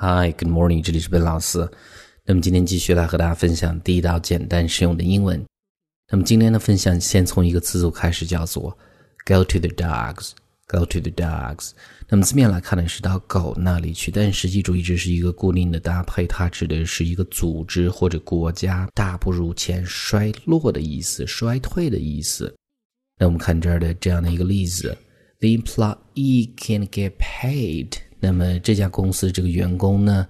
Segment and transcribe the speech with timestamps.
[0.00, 1.68] Hi, good morning，这里是本老师。
[2.24, 5.44] 那么今天继续来和大家分享第一道简单实用的英文。
[6.08, 8.70] 那么今天的分享先从一个词组开始，叫做
[9.26, 10.30] “go to the dogs”。
[10.68, 11.70] Go to the dogs。
[12.08, 22.54] 那么字面来看呢，是到狗那里去，但实际主义只是一个固定的搭配，它指的是一个组织或者国家大不如前、衰落的意思、衰退的意思。
[23.18, 24.96] 那我们看这儿的这样的一个例子
[25.40, 27.94] ：The employee can't get paid。
[28.20, 30.26] 那么这家公司这个员工呢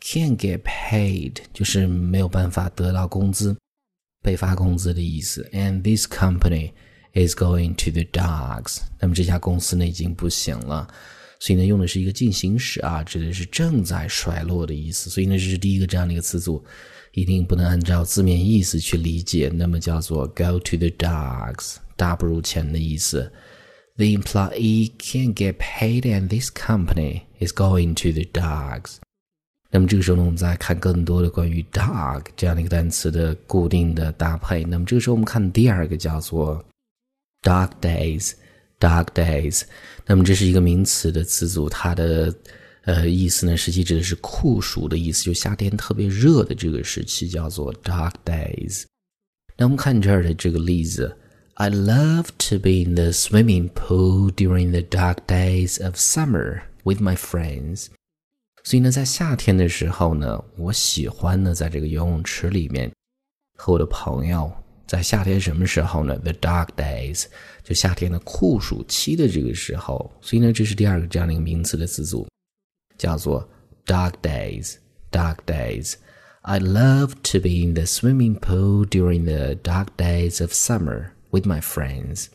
[0.00, 3.56] ，can't get paid，就是没有办法得到工资，
[4.22, 5.48] 被发工资的意思。
[5.52, 6.72] And this company
[7.14, 8.78] is going to the dogs。
[9.00, 10.86] 那么这家公司呢已经不行了，
[11.40, 15.10] 所以呢用的是一个进行时啊，指的是正在衰落的意思。
[15.10, 16.64] 所以呢这是第一个这样的一个词组，
[17.12, 19.50] 一定不能按照字面意思去理解。
[19.52, 23.30] 那么叫做 go to the dogs，大不如前的意思。
[23.94, 28.96] The employee can't get paid, and this company is going to the dogs.
[29.70, 34.64] 那么这个时候呢，我们再看更多的关于 dog 这样的一个单词的固定的搭配。
[34.64, 36.64] 那么这个时候我们看第二个叫做
[37.42, 38.32] dog days。
[38.80, 39.62] dog days，
[40.06, 42.34] 那么这是一个名词的词组，它的
[42.84, 48.84] 呃意思呢，实际指的是酷暑的意思，就夏天特别热的这个时期叫做 dog days。
[49.56, 51.14] 那我们看这儿的这个例子。
[51.55, 57.15] I love to be in the swimming pool during the dark days of summer with my
[57.15, 57.87] friends。
[58.63, 62.91] 所以呢，在夏天的时候呢，我喜欢呢在这个游泳池里面
[63.55, 64.51] 和我的朋友。
[64.85, 66.17] 在夏天什么时候呢？
[66.19, 67.25] The dark days，
[67.63, 70.09] 就夏天的酷暑期的这个时候。
[70.21, 72.27] 所以呢，这是第二个这样的一个名词的词组，
[72.97, 73.49] 叫做
[73.85, 80.51] dark days。dark days。I love to be in the swimming pool during the dark days of
[80.53, 82.26] summer With my friends。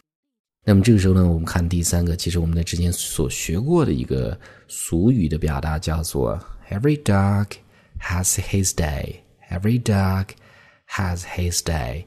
[0.65, 6.37] 那么这个时候呢，我们看第三个，其实我们在之前所学过的一个俗语的表达叫做
[6.69, 7.45] “Every dog
[8.01, 9.15] has his day”。
[9.49, 10.25] Every dog
[10.89, 12.03] has his day。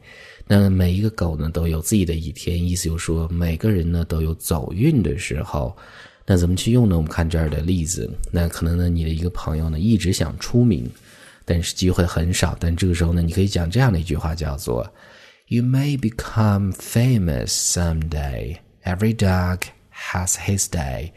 [0.46, 5.74] 那每一个狗呢都有自己的一天，意思就是说每个人呢都有走运的时候。
[6.26, 6.96] 那怎么去用呢？
[6.96, 8.10] 我们看这儿的例子。
[8.30, 10.86] 那可能呢，你的一个朋友呢一直想出名，
[11.46, 12.54] 但是机会很少。
[12.60, 14.86] 但这个时候呢，你可以讲这样的一句话，叫做。
[15.49, 18.57] You may become famous someday.
[18.83, 19.59] Every dog
[19.91, 21.11] has his day.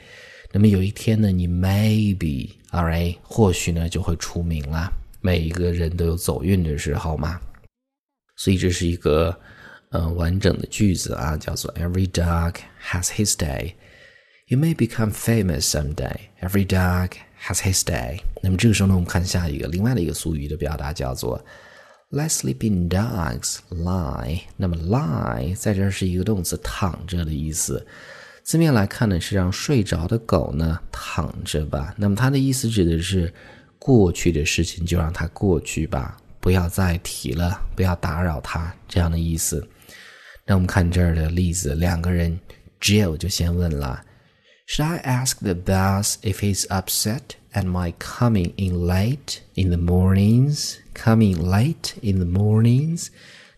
[0.52, 4.92] 那么有一天呢，你 maybe alright，或许呢就会出名了。
[5.22, 7.40] 每一个人都有走运的时候嘛，
[8.36, 9.34] 所以这是一个
[9.90, 12.56] 呃完整的句子啊，叫做 Every dog
[12.90, 13.72] has his day.
[14.46, 16.16] You may become famous someday.
[16.42, 17.12] Every dog
[17.46, 18.20] has his day.
[18.42, 21.42] 那么这个时候呢，我们看下一个另外的一个俗语的表达叫做。
[22.13, 24.41] Let sleeping dogs lie。
[24.55, 27.83] 那么 lie 在这儿是一个动词，躺着的意思。
[28.43, 31.91] 字面来看呢，是让睡着的狗呢躺着吧。
[31.97, 33.33] 那么它的意思指的是
[33.79, 39.67] 过去的事情就让它过去吧，不要再提了，不要打扰它这样的意思。
[40.45, 42.39] 那我们看这儿的例子，两个人
[42.79, 43.99] ，Jill 就先问了
[44.66, 49.78] ：Should I ask the boss if he's upset at my coming in late in the
[49.78, 53.08] mornings？Coming late in the mornings，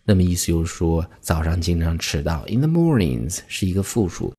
[0.05, 2.45] 那么意思就是说早上经常迟到。
[2.47, 4.33] In the mornings 是一个复数，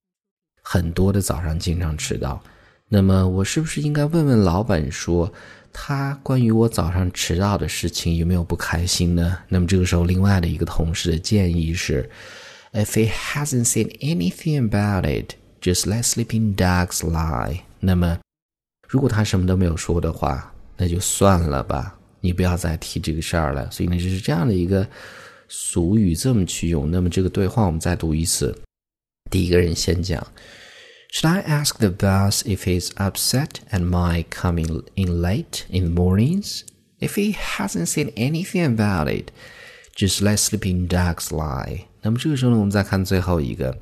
[0.62, 2.42] 很多的早上经常迟到。
[2.88, 5.32] 那么我是不是应该问问老板说，
[5.72, 9.38] 他关于我早上迟到的事情有没有不开心呢？
[9.48, 12.10] 那么这个时候，另外的一个同事的建议是，
[12.72, 17.60] If he hasn't said anything about it, just let sleeping dogs lie。
[17.80, 18.19] 那么
[18.88, 21.98] 如果他什么都没有说的话，那就算了吧。
[22.20, 23.70] 你不要再提这个事儿了。
[23.70, 24.86] 所以呢，就是这样的一个
[25.48, 26.91] 俗语，这么去用。
[26.91, 28.56] 那么这个对话我们再读一次。
[29.30, 30.25] 第一个人先讲：
[31.12, 36.62] Should I ask the boss if he's upset at my coming in late in the mornings?
[37.00, 39.30] If he hasn't said anything about it,
[39.97, 41.86] just let sleeping dogs lie.
[42.03, 43.76] 那么这个时候呢，我们再看最后一个，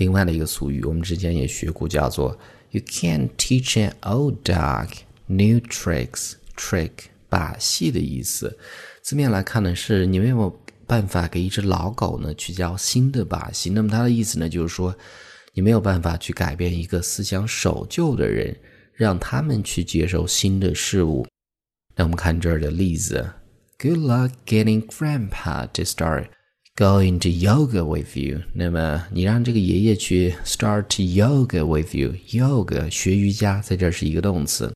[0.00, 2.38] 另外的一个俗语，我们之前也学过，叫做
[2.70, 4.88] “You can't teach an old dog
[5.26, 6.90] new tricks.” Trick
[7.28, 8.58] 把戏的意思，
[9.02, 13.68] 字面来看呢，是你没有办法给一只老狗呢去教新的把戏。
[13.68, 14.96] 那么它的意思呢，就是说
[15.52, 18.56] 你没有办法去改变一个思想守旧的人，
[18.94, 21.26] 让他们去接受新的事物。
[21.94, 23.30] 那我们看这儿的例子
[23.78, 26.28] ：Good luck getting Grandpa to start
[26.76, 28.40] going to yoga with you。
[28.52, 34.72] 那么你让这个爷爷去 start yoga with you，yoga 学瑜伽，在这是一个动词。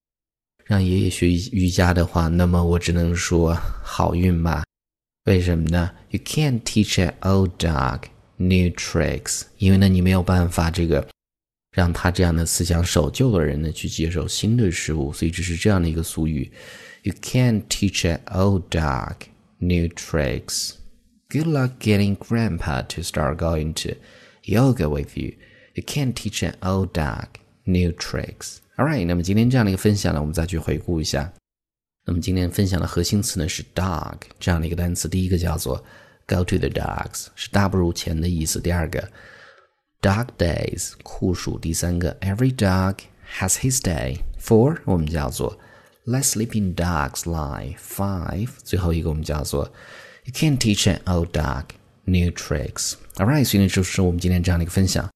[0.66, 4.64] 让爷爷学瑜伽的话，那么我只能说好运吧。
[5.26, 8.04] 为什么呢？You can't teach an old dog
[8.36, 11.06] new tricks，因为呢，你没有办法这个
[11.74, 15.12] 让他这样的思想守旧的人呢去接受新的事物。
[15.12, 16.50] 所以这是这样的一个俗语
[17.02, 19.16] ：You can't teach an old dog
[19.58, 20.72] new tricks.
[21.33, 23.95] Good luck getting Grandpa to start going to
[24.43, 25.33] yoga with you.
[25.75, 27.27] You can't teach an old dog
[27.65, 28.57] new tricks.
[28.77, 31.31] All right，那么今天这样的一个分享呢，我们再去回顾一下。
[32.05, 35.07] 那么今天分享的核心词呢是 dog 这样的一个单词。
[35.07, 35.77] 第一个叫做
[36.25, 38.59] go to the dogs，是大不如前的意思。
[38.59, 39.07] 第二个
[40.01, 41.59] dog days 酷暑。
[41.59, 42.95] 第三个 every dog
[43.37, 45.59] has his day。Four 我们叫做
[46.05, 49.71] let sleeping dogs lie。Five 最后一个我们叫做
[50.24, 51.64] You can't teach an old dog
[52.04, 52.94] new tricks。
[53.16, 55.08] All right，所以呢就是我们今天这样的一个分享。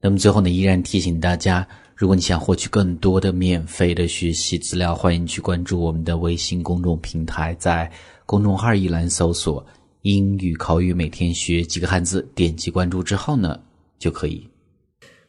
[0.00, 1.66] 那么最后呢，依然提醒大家。
[1.94, 7.90] 如果你想获取更多的免费的学习资料，欢迎去关注我们的微信公众平台，在
[8.26, 9.66] 公众号一栏搜索
[10.02, 13.58] “英语口语每天学几个汉字”，点击关注之后呢，
[13.98, 14.46] 就可以。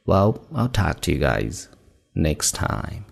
[0.03, 1.67] Well, I'll talk to you guys
[2.13, 3.06] next time.